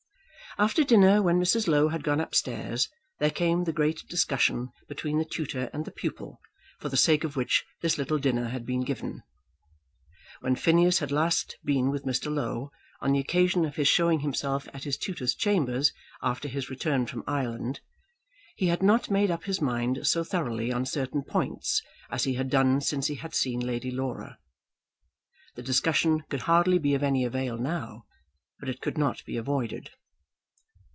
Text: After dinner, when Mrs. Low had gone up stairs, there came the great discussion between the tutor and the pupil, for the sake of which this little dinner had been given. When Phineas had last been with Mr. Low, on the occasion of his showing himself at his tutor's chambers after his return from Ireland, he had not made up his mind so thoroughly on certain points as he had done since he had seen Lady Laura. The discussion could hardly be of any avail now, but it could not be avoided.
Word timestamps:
After 0.57 0.83
dinner, 0.83 1.21
when 1.21 1.39
Mrs. 1.39 1.69
Low 1.69 1.87
had 1.87 2.03
gone 2.03 2.19
up 2.19 2.35
stairs, 2.35 2.89
there 3.19 3.29
came 3.31 3.63
the 3.63 3.71
great 3.71 4.03
discussion 4.09 4.73
between 4.89 5.17
the 5.17 5.23
tutor 5.23 5.69
and 5.71 5.85
the 5.85 5.93
pupil, 5.93 6.41
for 6.81 6.89
the 6.89 6.97
sake 6.97 7.23
of 7.23 7.37
which 7.37 7.63
this 7.81 7.97
little 7.97 8.17
dinner 8.17 8.49
had 8.49 8.65
been 8.65 8.81
given. 8.81 9.23
When 10.41 10.57
Phineas 10.57 10.99
had 10.99 11.09
last 11.09 11.55
been 11.63 11.89
with 11.89 12.03
Mr. 12.03 12.29
Low, 12.29 12.69
on 12.99 13.13
the 13.13 13.19
occasion 13.19 13.63
of 13.63 13.77
his 13.77 13.87
showing 13.87 14.19
himself 14.19 14.67
at 14.73 14.83
his 14.83 14.97
tutor's 14.97 15.33
chambers 15.35 15.93
after 16.21 16.49
his 16.49 16.69
return 16.69 17.05
from 17.05 17.23
Ireland, 17.25 17.79
he 18.57 18.65
had 18.67 18.83
not 18.83 19.09
made 19.09 19.31
up 19.31 19.45
his 19.45 19.61
mind 19.61 20.05
so 20.05 20.21
thoroughly 20.21 20.69
on 20.69 20.85
certain 20.85 21.23
points 21.23 21.81
as 22.09 22.25
he 22.25 22.33
had 22.33 22.49
done 22.49 22.81
since 22.81 23.07
he 23.07 23.15
had 23.15 23.33
seen 23.33 23.61
Lady 23.61 23.89
Laura. 23.89 24.37
The 25.55 25.63
discussion 25.63 26.23
could 26.27 26.41
hardly 26.41 26.77
be 26.77 26.93
of 26.93 27.03
any 27.03 27.23
avail 27.23 27.57
now, 27.57 28.05
but 28.59 28.67
it 28.67 28.81
could 28.81 28.97
not 28.97 29.23
be 29.23 29.37
avoided. 29.37 29.91